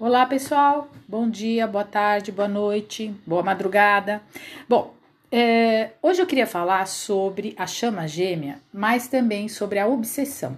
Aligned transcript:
Olá, 0.00 0.26
pessoal. 0.26 0.90
Bom 1.06 1.30
dia, 1.30 1.68
boa 1.68 1.84
tarde, 1.84 2.32
boa 2.32 2.48
noite, 2.48 3.14
boa 3.24 3.44
madrugada. 3.44 4.20
Bom, 4.68 4.92
é, 5.30 5.92
hoje 6.02 6.20
eu 6.20 6.26
queria 6.26 6.48
falar 6.48 6.88
sobre 6.88 7.54
a 7.56 7.64
chama 7.64 8.08
gêmea, 8.08 8.60
mas 8.72 9.06
também 9.06 9.48
sobre 9.48 9.78
a 9.78 9.86
obsessão. 9.86 10.56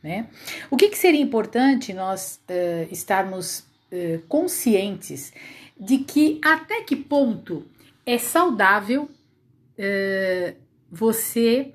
Né? 0.00 0.28
O 0.70 0.76
que, 0.76 0.88
que 0.88 0.96
seria 0.96 1.20
importante 1.20 1.92
nós 1.92 2.40
uh, 2.48 2.92
estarmos 2.92 3.66
uh, 3.90 4.22
conscientes 4.28 5.32
de 5.78 5.98
que 5.98 6.40
até 6.44 6.82
que 6.82 6.94
ponto 6.94 7.66
é 8.06 8.18
saudável 8.18 9.10
uh, 9.76 10.56
você 10.88 11.74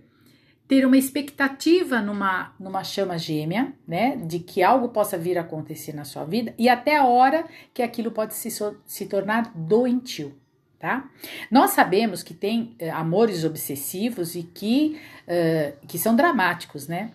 ter 0.71 0.85
uma 0.85 0.95
expectativa 0.95 2.01
numa, 2.01 2.55
numa 2.57 2.81
chama 2.81 3.17
gêmea, 3.17 3.73
né, 3.85 4.15
de 4.15 4.39
que 4.39 4.63
algo 4.63 4.87
possa 4.87 5.17
vir 5.17 5.37
a 5.37 5.41
acontecer 5.41 5.91
na 5.91 6.05
sua 6.05 6.23
vida 6.23 6.53
e 6.57 6.69
até 6.69 6.95
a 6.95 7.03
hora 7.03 7.45
que 7.73 7.83
aquilo 7.83 8.09
pode 8.09 8.33
se, 8.35 8.49
se 8.85 9.05
tornar 9.05 9.51
doentio, 9.53 10.33
tá? 10.79 11.09
Nós 11.51 11.71
sabemos 11.71 12.23
que 12.23 12.33
tem 12.33 12.77
uh, 12.81 12.85
amores 12.93 13.43
obsessivos 13.43 14.33
e 14.33 14.43
que, 14.43 14.97
uh, 15.27 15.85
que 15.87 15.99
são 15.99 16.15
dramáticos, 16.15 16.87
né? 16.87 17.11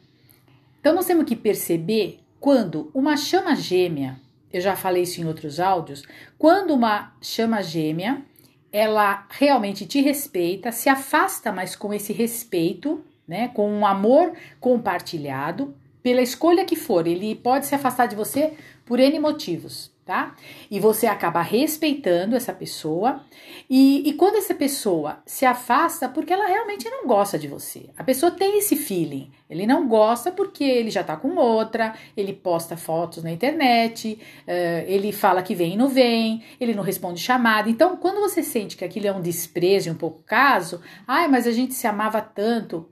Então 0.78 0.95
nós 0.95 1.06
temos 1.06 1.24
que 1.24 1.34
perceber 1.34 2.20
quando 2.38 2.90
uma 2.92 3.16
chama 3.16 3.56
gêmea, 3.56 4.20
eu 4.52 4.60
já 4.60 4.76
falei 4.76 5.04
isso 5.04 5.18
em 5.18 5.24
outros 5.24 5.59
áudios, 5.59 6.02
quando 6.36 6.74
uma 6.74 7.16
chama 7.23 7.62
gêmea 7.62 8.23
ela 8.70 9.26
realmente 9.30 9.86
te 9.86 10.02
respeita, 10.02 10.70
se 10.73 10.90
afasta 10.90 11.50
mais 11.50 11.74
com 11.74 11.95
esse 11.95 12.12
respeito 12.12 13.02
né? 13.26 13.48
Com 13.48 13.70
um 13.70 13.86
amor 13.86 14.32
compartilhado, 14.60 15.74
pela 16.02 16.22
escolha 16.22 16.64
que 16.64 16.76
for, 16.76 17.06
ele 17.06 17.34
pode 17.34 17.66
se 17.66 17.74
afastar 17.74 18.06
de 18.06 18.14
você 18.14 18.52
por 18.84 19.00
N 19.00 19.18
motivos, 19.18 19.90
tá? 20.04 20.36
E 20.70 20.78
você 20.78 21.08
acaba 21.08 21.42
respeitando 21.42 22.36
essa 22.36 22.52
pessoa, 22.52 23.24
e, 23.68 24.09
e 24.09 24.12
quando 24.12 24.36
essa 24.36 24.54
pessoa 24.54 25.18
se 25.26 25.45
afasta, 25.45 26.09
porque 26.09 26.32
ela 26.32 26.46
realmente 26.46 26.88
não 26.88 27.09
gosta 27.09 27.36
de 27.36 27.48
você. 27.48 27.90
A 27.96 28.04
pessoa 28.04 28.30
tem 28.30 28.56
esse 28.56 28.76
feeling, 28.76 29.32
ele 29.51 29.66
não 29.66 29.88
gosta 29.88 30.30
porque 30.30 30.62
ele 30.62 30.92
já 30.92 31.02
tá 31.02 31.16
com 31.16 31.34
outra, 31.34 31.96
ele 32.16 32.32
posta 32.32 32.76
fotos 32.76 33.24
na 33.24 33.32
internet, 33.32 34.16
uh, 34.46 34.84
ele 34.86 35.10
fala 35.10 35.42
que 35.42 35.56
vem 35.56 35.74
e 35.74 35.76
não 35.76 35.88
vem, 35.88 36.45
ele 36.60 36.73
não 36.73 36.84
responde 36.84 37.20
chamada. 37.20 37.68
Então, 37.68 37.96
quando 37.96 38.20
você 38.20 38.45
sente 38.45 38.76
que 38.76 38.84
aquilo 38.84 39.08
é 39.08 39.12
um 39.12 39.20
desprezo, 39.20 39.90
um 39.90 39.96
pouco 39.96 40.23
caso, 40.23 40.80
ai, 41.04 41.26
mas 41.26 41.48
a 41.48 41.52
gente 41.52 41.74
se 41.74 41.88
amava 41.88 42.20
tanto, 42.20 42.88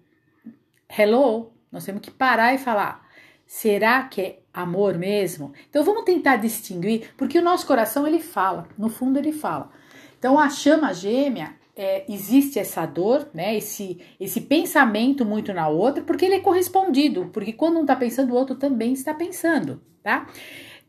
hello, 0.98 1.52
nós 1.70 1.84
temos 1.84 2.00
que 2.00 2.10
parar 2.10 2.54
e 2.54 2.58
falar: 2.58 3.06
será 3.46 4.02
que 4.04 4.20
é 4.20 4.38
amor 4.52 4.96
mesmo? 4.96 5.52
Então 5.68 5.84
vamos 5.84 6.04
tentar 6.04 6.36
distinguir, 6.36 7.12
porque 7.16 7.38
o 7.38 7.42
nosso 7.42 7.66
coração 7.66 8.06
ele 8.06 8.20
fala, 8.20 8.68
no 8.78 8.88
fundo 8.88 9.18
ele 9.18 9.32
fala. 9.32 9.70
Então 10.18 10.38
a 10.38 10.48
chama 10.48 10.92
gêmea 10.92 11.54
é, 11.76 12.04
existe 12.08 12.58
essa 12.58 12.86
dor, 12.86 13.28
né? 13.34 13.56
Esse, 13.56 14.00
esse 14.18 14.42
pensamento 14.42 15.24
muito 15.24 15.52
na 15.52 15.68
outra, 15.68 16.02
porque 16.02 16.24
ele 16.24 16.36
é 16.36 16.40
correspondido, 16.40 17.30
porque 17.32 17.52
quando 17.52 17.78
um 17.78 17.82
está 17.82 17.96
pensando, 17.96 18.32
o 18.32 18.36
outro 18.36 18.54
também 18.54 18.92
está 18.92 19.12
pensando, 19.12 19.82
tá? 20.02 20.26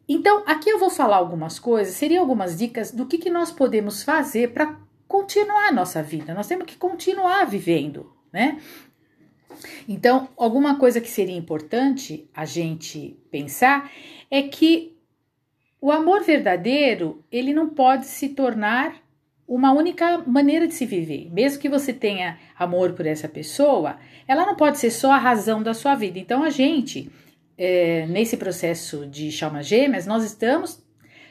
Então, 0.08 0.44
aqui 0.46 0.70
eu 0.70 0.78
vou 0.78 0.92
falar 0.92 1.18
algumas 1.18 1.58
coisas, 1.58 1.96
seriam 1.96 2.22
algumas 2.22 2.56
dicas 2.56 2.92
do 2.92 3.08
que, 3.08 3.18
que 3.18 3.30
nós 3.30 3.52
podemos 3.52 4.04
fazer 4.04 4.54
para 4.54 4.78
continuar 5.08 5.70
a 5.70 5.72
nossa 5.72 6.04
vida. 6.04 6.34
Nós 6.34 6.48
temos 6.48 6.68
que 6.68 6.78
continuar 6.78 7.46
vivendo, 7.46 8.14
né? 8.32 8.60
Então, 9.88 10.30
alguma 10.38 10.78
coisa 10.78 11.02
que 11.02 11.10
seria 11.10 11.36
importante 11.36 12.30
a 12.34 12.46
gente 12.46 13.18
pensar 13.30 13.92
é 14.30 14.42
que 14.44 14.96
o 15.82 15.92
amor 15.92 16.24
verdadeiro, 16.24 17.24
ele 17.32 17.54
não 17.54 17.70
pode 17.70 18.08
se 18.08 18.30
tornar 18.30 18.96
uma 19.48 19.72
única 19.72 20.18
maneira 20.26 20.68
de 20.68 20.74
se 20.74 20.86
viver. 20.86 21.30
Mesmo 21.32 21.62
que 21.62 21.70
você 21.70 21.94
tenha 21.94 22.40
amor 22.58 22.94
por 22.94 23.06
essa 23.06 23.28
pessoa, 23.28 23.98
ela 24.28 24.46
não 24.46 24.56
pode 24.56 24.80
ser 24.80 24.90
só 24.90 25.12
a 25.12 25.18
razão 25.18 25.62
da 25.62 25.74
sua 25.74 25.96
vida. 25.96 26.18
Então, 26.18 26.44
a 26.44 26.50
gente, 26.50 27.12
é, 27.58 28.08
nesse 28.08 28.38
processo 28.38 29.06
de 29.06 29.32
chamas 29.32 29.68
gêmeas, 29.68 30.08
nós 30.08 30.24
estamos 30.24 30.84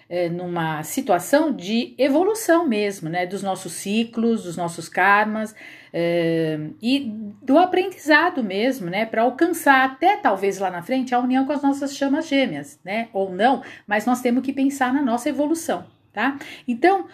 é, 0.09 0.29
numa 0.29 0.83
situação 0.83 1.53
de 1.53 1.95
evolução 1.99 2.67
mesmo, 2.67 3.09
né? 3.09 3.27
Dos 3.27 3.43
nossos 3.43 3.73
ciclos, 3.73 4.45
dos 4.45 4.57
nossos 4.57 4.89
karmas 4.89 5.55
é, 5.93 6.59
e 6.83 7.11
do 7.43 7.59
aprendizado 7.59 8.43
mesmo, 8.43 8.91
né? 8.91 9.07
Para 9.07 9.23
alcançar 9.23 9.85
até 9.85 10.17
talvez 10.17 10.59
lá 10.59 10.71
na 10.71 10.83
frente 10.83 11.15
a 11.15 11.19
união 11.19 11.47
com 11.47 11.53
as 11.53 11.63
nossas 11.63 11.97
chamas 11.97 12.29
gêmeas, 12.29 12.79
né? 12.85 13.09
Ou 13.13 13.33
não, 13.33 13.63
mas 13.87 14.07
nós 14.07 14.21
temos 14.21 14.45
que 14.45 14.53
pensar 14.53 14.93
na 14.93 15.03
nossa 15.03 15.29
evolução, 15.29 15.87
tá? 16.13 16.39
Então, 16.67 17.07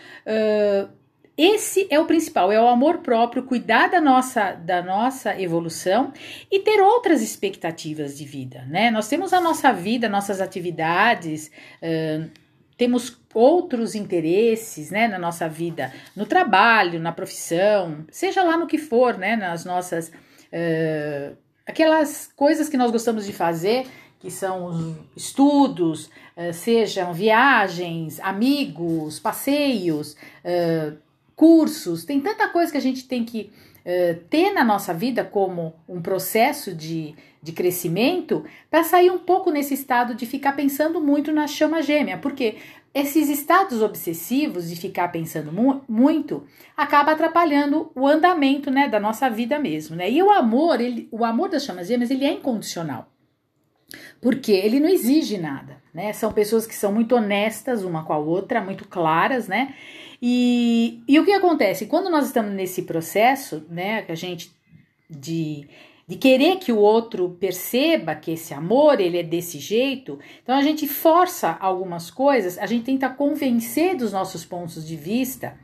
esse 1.43 1.87
é 1.89 1.99
o 1.99 2.05
principal, 2.05 2.53
é 2.53 2.61
o 2.61 2.69
amor 2.69 2.99
próprio, 2.99 3.45
cuidar 3.45 3.89
da 3.89 3.99
nossa, 3.99 4.53
da 4.53 4.83
nossa 4.83 5.41
evolução 5.41 6.13
e 6.51 6.59
ter 6.59 6.83
outras 6.83 7.23
expectativas 7.23 8.19
de 8.19 8.27
vida, 8.27 8.67
né? 8.69 8.91
Nós 8.91 9.09
temos 9.09 9.33
a 9.33 9.41
nossa 9.41 9.73
vida, 9.73 10.07
nossas 10.07 10.39
atividades, 10.39 11.51
temos 12.81 13.21
outros 13.35 13.95
interesses, 13.95 14.91
né, 14.91 15.07
na 15.07 15.19
nossa 15.19 15.47
vida, 15.47 15.93
no 16.17 16.25
trabalho, 16.25 16.99
na 16.99 17.13
profissão, 17.13 18.07
seja 18.11 18.43
lá 18.43 18.57
no 18.57 18.67
que 18.67 18.79
for, 18.79 19.19
né, 19.19 19.37
nas 19.37 19.67
nossas 19.67 20.09
uh, 20.09 21.37
aquelas 21.67 22.33
coisas 22.35 22.71
que 22.71 22.79
nós 22.79 22.91
gostamos 22.91 23.27
de 23.27 23.35
fazer, 23.35 23.87
que 24.19 24.31
são 24.31 24.65
os 24.65 24.97
estudos, 25.15 26.07
uh, 26.35 26.55
sejam 26.55 27.13
viagens, 27.13 28.19
amigos, 28.21 29.21
passeios, 29.21 30.17
uh, 30.43 30.97
cursos, 31.41 32.05
tem 32.05 32.21
tanta 32.21 32.47
coisa 32.49 32.71
que 32.71 32.77
a 32.77 32.83
gente 32.83 33.09
tem 33.09 33.25
que 33.25 33.51
ter 34.29 34.53
na 34.53 34.63
nossa 34.63 34.93
vida 34.93 35.25
como 35.25 35.73
um 35.89 36.03
processo 36.03 36.75
de, 36.75 37.15
de 37.43 37.51
crescimento 37.51 38.45
para 38.71 38.85
sair 38.85 39.11
um 39.11 39.17
pouco 39.17 39.51
nesse 39.51 39.73
estado 39.73 40.15
de 40.15 40.27
ficar 40.27 40.53
pensando 40.53 41.01
muito 41.01 41.33
na 41.33 41.47
chama 41.47 41.81
gêmea, 41.81 42.19
porque 42.19 42.57
esses 42.93 43.31
estados 43.31 43.81
obsessivos 43.81 44.69
de 44.69 44.77
ficar 44.77 45.09
pensando 45.09 45.51
mu 45.51 45.81
muito 45.89 46.45
acaba 46.77 47.13
atrapalhando 47.13 47.91
o 47.95 48.07
andamento 48.07 48.71
né, 48.71 48.87
da 48.87 49.01
nossa 49.01 49.31
vida 49.31 49.59
mesmo. 49.59 49.97
Né? 49.97 50.11
E 50.11 50.23
o 50.23 50.31
amor, 50.31 50.79
ele, 50.79 51.09
o 51.11 51.25
amor 51.25 51.49
das 51.49 51.65
chamas 51.65 51.89
gêmeas, 51.89 52.11
ele 52.11 52.27
é 52.27 52.33
incondicional. 52.35 53.11
Porque 54.21 54.53
ele 54.53 54.79
não 54.79 54.91
exige 54.91 55.39
nada, 55.39 55.80
né? 55.93 56.13
São 56.13 56.33
pessoas 56.33 56.67
que 56.67 56.75
são 56.75 56.93
muito 56.93 57.15
honestas 57.15 57.85
uma 57.85 58.05
com 58.05 58.13
a 58.13 58.19
outra, 58.19 58.61
muito 58.61 58.87
claras, 58.87 59.49
né? 59.49 59.75
E, 60.23 61.03
e 61.09 61.19
o 61.19 61.25
que 61.25 61.33
acontece? 61.33 61.87
Quando 61.87 62.11
nós 62.11 62.27
estamos 62.27 62.53
nesse 62.53 62.83
processo, 62.83 63.65
né, 63.71 64.03
que 64.03 64.13
a 64.13 64.15
gente 64.15 64.53
de, 65.09 65.67
de 66.07 66.17
querer 66.17 66.57
que 66.57 66.71
o 66.71 66.79
outro 66.79 67.37
perceba 67.41 68.15
que 68.15 68.33
esse 68.33 68.53
amor 68.53 69.01
ele 69.01 69.19
é 69.19 69.23
desse 69.23 69.59
jeito, 69.59 70.19
então 70.43 70.57
a 70.57 70.63
gente 70.63 70.87
força 70.87 71.57
algumas 71.59 72.11
coisas, 72.11 72.59
a 72.59 72.67
gente 72.67 72.85
tenta 72.85 73.09
convencer 73.09 73.97
dos 73.97 74.13
nossos 74.13 74.45
pontos 74.45 74.87
de 74.87 74.97
vista 74.97 75.57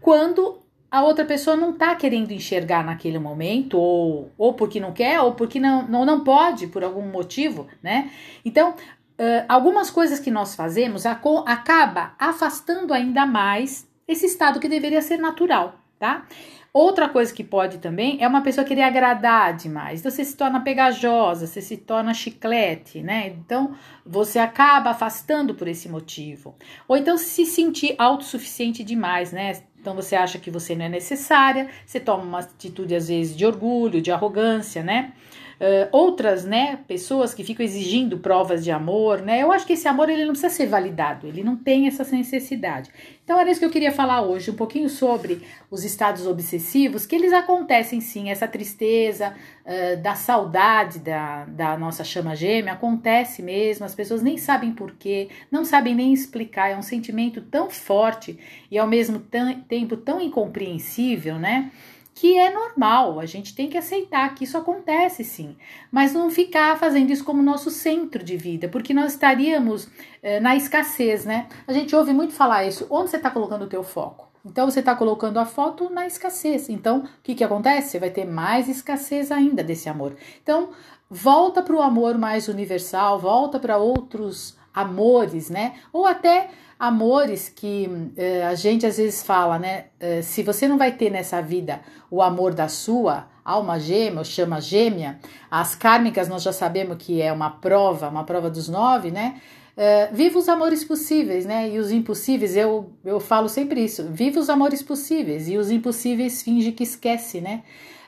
quando 0.00 0.62
a 0.90 1.02
outra 1.02 1.24
pessoa 1.24 1.56
não 1.56 1.70
está 1.70 1.92
querendo 1.96 2.30
enxergar 2.30 2.84
naquele 2.84 3.18
momento, 3.18 3.76
ou, 3.76 4.30
ou 4.38 4.54
porque 4.54 4.78
não 4.78 4.92
quer, 4.92 5.20
ou 5.20 5.32
porque 5.32 5.58
não, 5.58 5.88
não, 5.88 6.04
não 6.04 6.22
pode, 6.22 6.68
por 6.68 6.84
algum 6.84 7.02
motivo, 7.02 7.66
né? 7.82 8.12
Então, 8.44 8.76
Uh, 9.16 9.46
algumas 9.48 9.90
coisas 9.90 10.18
que 10.18 10.30
nós 10.30 10.54
fazemos 10.56 11.06
acaba 11.06 12.14
afastando 12.18 12.92
ainda 12.92 13.24
mais 13.24 13.88
esse 14.08 14.26
estado 14.26 14.58
que 14.58 14.68
deveria 14.68 15.00
ser 15.00 15.18
natural, 15.18 15.78
tá? 15.98 16.26
Outra 16.72 17.08
coisa 17.08 17.32
que 17.32 17.44
pode 17.44 17.78
também 17.78 18.18
é 18.20 18.26
uma 18.26 18.42
pessoa 18.42 18.64
querer 18.64 18.82
agradar 18.82 19.54
demais. 19.54 20.00
Então 20.00 20.10
você 20.10 20.24
se 20.24 20.36
torna 20.36 20.60
pegajosa, 20.60 21.46
você 21.46 21.62
se 21.62 21.76
torna 21.76 22.12
chiclete, 22.12 23.00
né? 23.00 23.28
Então 23.28 23.76
você 24.04 24.40
acaba 24.40 24.90
afastando 24.90 25.54
por 25.54 25.68
esse 25.68 25.88
motivo. 25.88 26.56
Ou 26.88 26.96
então 26.96 27.16
se 27.16 27.46
sentir 27.46 27.94
autossuficiente 27.96 28.82
demais, 28.82 29.30
né? 29.30 29.62
Então 29.78 29.94
você 29.94 30.16
acha 30.16 30.36
que 30.36 30.50
você 30.50 30.74
não 30.74 30.86
é 30.86 30.88
necessária, 30.88 31.68
você 31.86 32.00
toma 32.00 32.24
uma 32.24 32.40
atitude 32.40 32.92
às 32.96 33.06
vezes 33.06 33.36
de 33.36 33.46
orgulho, 33.46 34.02
de 34.02 34.10
arrogância, 34.10 34.82
né? 34.82 35.12
Uh, 35.54 35.88
outras, 35.92 36.44
né, 36.44 36.80
pessoas 36.88 37.32
que 37.32 37.44
ficam 37.44 37.64
exigindo 37.64 38.18
provas 38.18 38.64
de 38.64 38.70
amor, 38.70 39.22
né? 39.22 39.42
Eu 39.42 39.52
acho 39.52 39.64
que 39.66 39.74
esse 39.74 39.86
amor 39.86 40.08
ele 40.08 40.24
não 40.24 40.32
precisa 40.32 40.52
ser 40.52 40.66
validado, 40.66 41.26
ele 41.26 41.44
não 41.44 41.56
tem 41.56 41.86
essa 41.86 42.04
necessidade. 42.04 42.90
Então 43.22 43.38
era 43.38 43.50
isso 43.50 43.60
que 43.60 43.66
eu 43.66 43.70
queria 43.70 43.92
falar 43.92 44.22
hoje, 44.22 44.50
um 44.50 44.56
pouquinho 44.56 44.88
sobre 44.88 45.42
os 45.70 45.84
estados 45.84 46.26
obsessivos, 46.26 47.06
que 47.06 47.14
eles 47.14 47.32
acontecem 47.32 48.00
sim, 48.00 48.30
essa 48.30 48.48
tristeza, 48.48 49.32
uh, 49.64 50.02
da 50.02 50.14
saudade 50.14 50.98
da, 50.98 51.44
da 51.44 51.78
nossa 51.78 52.02
chama 52.02 52.34
gêmea, 52.34 52.72
acontece 52.72 53.42
mesmo, 53.42 53.86
as 53.86 53.94
pessoas 53.94 54.22
nem 54.22 54.36
sabem 54.36 54.72
porquê, 54.72 55.28
não 55.50 55.64
sabem 55.64 55.94
nem 55.94 56.12
explicar, 56.12 56.70
é 56.70 56.76
um 56.76 56.82
sentimento 56.82 57.40
tão 57.40 57.70
forte 57.70 58.38
e 58.70 58.78
ao 58.78 58.86
mesmo 58.86 59.20
tempo 59.68 59.96
tão 59.96 60.20
incompreensível, 60.20 61.38
né? 61.38 61.70
Que 62.14 62.38
é 62.38 62.48
normal, 62.48 63.18
a 63.18 63.26
gente 63.26 63.54
tem 63.54 63.68
que 63.68 63.76
aceitar 63.76 64.32
que 64.34 64.44
isso 64.44 64.56
acontece 64.56 65.24
sim, 65.24 65.56
mas 65.90 66.12
não 66.12 66.30
ficar 66.30 66.78
fazendo 66.78 67.10
isso 67.10 67.24
como 67.24 67.42
nosso 67.42 67.70
centro 67.70 68.22
de 68.22 68.36
vida, 68.36 68.68
porque 68.68 68.94
nós 68.94 69.12
estaríamos 69.12 69.88
eh, 70.22 70.38
na 70.38 70.54
escassez, 70.54 71.24
né? 71.24 71.48
A 71.66 71.72
gente 71.72 71.94
ouve 71.94 72.12
muito 72.12 72.32
falar 72.32 72.64
isso. 72.64 72.86
Onde 72.88 73.10
você 73.10 73.16
está 73.16 73.30
colocando 73.30 73.62
o 73.62 73.68
teu 73.68 73.82
foco? 73.82 74.32
Então 74.44 74.70
você 74.70 74.80
está 74.80 74.94
colocando 74.94 75.38
a 75.38 75.46
foto 75.46 75.90
na 75.90 76.06
escassez. 76.06 76.68
Então 76.68 77.00
o 77.00 77.08
que, 77.22 77.34
que 77.34 77.42
acontece? 77.42 77.90
Você 77.90 77.98
vai 77.98 78.10
ter 78.10 78.26
mais 78.26 78.68
escassez 78.68 79.32
ainda 79.32 79.64
desse 79.64 79.88
amor. 79.88 80.14
Então 80.42 80.70
volta 81.10 81.62
para 81.62 81.74
o 81.74 81.82
amor 81.82 82.18
mais 82.18 82.46
universal, 82.46 83.18
volta 83.18 83.58
para 83.58 83.78
outros 83.78 84.56
amores, 84.74 85.48
né? 85.48 85.74
Ou 85.92 86.06
até 86.06 86.50
amores 86.78 87.48
que 87.48 87.88
eh, 88.16 88.42
a 88.44 88.54
gente 88.54 88.84
às 88.84 88.96
vezes 88.96 89.22
fala, 89.22 89.58
né? 89.58 89.86
Eh, 90.00 90.22
se 90.22 90.42
você 90.42 90.66
não 90.66 90.76
vai 90.76 90.92
ter 90.92 91.10
nessa 91.10 91.40
vida 91.40 91.80
o 92.10 92.20
amor 92.20 92.52
da 92.52 92.68
sua 92.68 93.26
alma 93.44 93.78
gêmea 93.78 94.18
ou 94.18 94.24
chama 94.24 94.60
gêmea, 94.60 95.18
as 95.50 95.74
kármicas 95.74 96.28
nós 96.28 96.42
já 96.42 96.52
sabemos 96.52 96.96
que 96.98 97.22
é 97.22 97.32
uma 97.32 97.50
prova, 97.50 98.08
uma 98.08 98.24
prova 98.24 98.50
dos 98.50 98.68
nove, 98.68 99.10
né? 99.10 99.40
Eh, 99.76 100.08
viva 100.12 100.38
os 100.38 100.48
amores 100.48 100.84
possíveis, 100.84 101.46
né? 101.46 101.68
E 101.70 101.78
os 101.78 101.90
impossíveis, 101.92 102.56
eu, 102.56 102.90
eu 103.04 103.20
falo 103.20 103.48
sempre 103.48 103.82
isso. 103.82 104.04
Viva 104.10 104.40
os 104.40 104.50
amores 104.50 104.82
possíveis 104.82 105.48
e 105.48 105.56
os 105.56 105.70
impossíveis 105.70 106.42
finge 106.42 106.72
que 106.72 106.82
esquece, 106.82 107.40
né? 107.40 107.62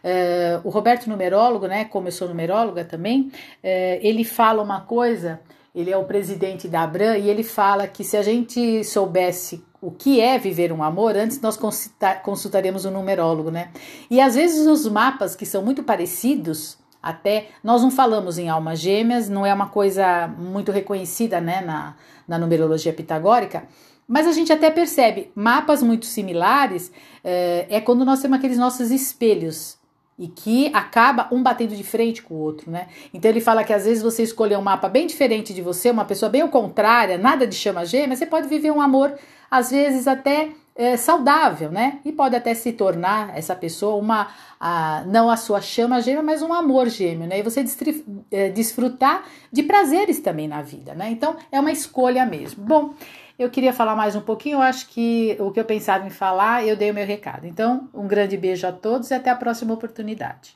Uh, 0.05 0.61
o 0.63 0.71
Roberto 0.71 1.09
numerólogo, 1.09 1.67
né? 1.67 1.85
Como 1.87 2.07
eu 2.07 2.13
sou 2.13 2.29
numeróloga 2.29 2.85
também, 2.85 3.33
ele 4.01 4.23
fala 4.23 4.63
uma 4.63 4.83
coisa 4.83 5.41
ele 5.77 5.91
é 5.91 5.97
o 5.97 6.05
presidente 6.05 6.67
da 6.67 6.85
Abram 6.85 7.15
e 7.15 7.29
ele 7.29 7.43
fala 7.43 7.87
que 7.87 8.03
se 8.03 8.17
a 8.17 8.23
gente 8.23 8.83
soubesse 8.83 9.63
o 9.79 9.91
que 9.91 10.23
é 10.23 10.39
viver 10.39 10.73
um 10.73 10.83
amor, 10.83 11.15
antes 11.15 11.39
nós 11.39 11.59
consultaríamos 12.25 12.87
um 12.87 12.91
numerólogo, 12.91 13.51
né? 13.51 13.69
E 14.11 14.19
às 14.19 14.35
vezes 14.35 14.67
os 14.67 14.89
mapas 14.89 15.37
que 15.37 15.45
são 15.45 15.63
muito 15.63 15.83
parecidos, 15.83 16.79
até 17.03 17.49
nós 17.63 17.83
não 17.83 17.91
falamos 17.91 18.39
em 18.39 18.49
almas 18.49 18.79
gêmeas, 18.79 19.29
não 19.29 19.45
é 19.45 19.53
uma 19.53 19.69
coisa 19.69 20.27
muito 20.27 20.73
reconhecida, 20.73 21.43
né, 21.43 21.61
na, 21.61 21.95
na 22.27 22.39
numerologia 22.39 22.93
pitagórica, 22.93 23.65
mas 24.09 24.27
a 24.27 24.33
gente 24.33 24.51
até 24.51 24.71
percebe 24.71 25.31
mapas 25.35 25.83
muito 25.83 26.07
similares 26.07 26.91
é, 27.23 27.67
é 27.69 27.81
quando 27.83 28.03
nós 28.03 28.23
temos 28.23 28.39
aqueles 28.39 28.57
nossos 28.57 28.91
espelhos 28.91 29.76
e 30.19 30.29
que 30.29 30.71
acaba 30.73 31.29
um 31.31 31.43
batendo 31.43 31.77
de 31.77 31.85
frente 31.85 32.23
com 32.23 32.35
o 32.35 32.39
outro, 32.39 32.71
né? 32.71 32.89
Então 33.13 33.31
ele 33.31 33.41
fala 33.41 33.65
que 33.65 33.73
às 33.73 33.85
vezes 33.85 34.03
você 34.03 34.23
escolher 34.23 34.57
um 34.57 34.63
mapa 34.63 34.89
bem 34.89 35.07
diferente 35.07 35.53
de 35.53 35.61
você, 35.61 35.91
uma 35.91 36.05
pessoa 36.05 36.31
bem 36.31 36.41
ao 36.41 36.49
contrário, 36.49 37.19
nada 37.19 37.47
de 37.47 37.55
chama 37.55 37.85
gêmea, 37.85 38.17
você 38.17 38.27
pode 38.27 38.49
viver 38.49 38.71
um 38.71 38.81
amor 38.81 39.15
às 39.51 39.71
vezes 39.71 40.09
até 40.09 40.51
é, 40.75 40.97
saudável, 40.97 41.71
né? 41.71 42.01
E 42.05 42.13
pode 42.13 42.37
até 42.37 42.55
se 42.55 42.73
tornar 42.73 43.37
essa 43.37 43.57
pessoa 43.57 43.97
uma, 43.97 44.29
a, 44.61 45.03
não 45.07 45.31
a 45.31 45.37
sua 45.37 45.61
chama 45.61 46.01
gêmea, 46.03 46.23
mas 46.23 46.43
um 46.43 46.53
amor 46.53 46.89
gêmeo, 46.89 47.27
né? 47.27 47.39
E 47.39 47.43
você 47.43 47.65
é, 48.31 48.51
desfrutar 48.51 49.25
de 49.51 49.63
prazeres 49.63 50.21
também 50.21 50.47
na 50.47 50.61
vida, 50.61 50.95
né? 50.95 51.11
Então 51.11 51.37
é 51.51 51.59
uma 51.59 51.73
escolha 51.73 52.27
mesmo. 52.27 52.65
Bom. 52.65 52.95
Eu 53.39 53.51
queria 53.51 53.73
falar 53.73 53.95
mais 53.97 54.15
um 54.15 54.21
pouquinho, 54.21 54.57
eu 54.57 54.63
acho 54.63 54.89
que 54.89 55.37
o 55.41 55.51
que 55.51 55.61
eu 55.61 55.65
pensava 55.65 56.07
em 56.07 56.11
falar, 56.11 56.67
eu 56.67 56.77
dei 56.77 56.91
o 56.91 56.95
meu 56.95 57.07
recado. 57.07 57.47
Então, 57.47 57.89
um 57.93 58.07
grande 58.07 58.37
beijo 58.37 58.67
a 58.67 58.73
todos 58.73 59.11
e 59.11 59.15
até 59.15 59.31
a 59.31 59.37
próxima 59.37 59.75
oportunidade. 59.75 60.55